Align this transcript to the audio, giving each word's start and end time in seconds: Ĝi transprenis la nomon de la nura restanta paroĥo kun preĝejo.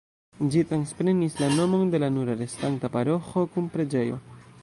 Ĝi 0.53 0.61
transprenis 0.69 1.35
la 1.41 1.49
nomon 1.59 1.91
de 1.95 2.01
la 2.05 2.09
nura 2.15 2.37
restanta 2.41 2.93
paroĥo 2.97 3.47
kun 3.53 3.71
preĝejo. 3.77 4.19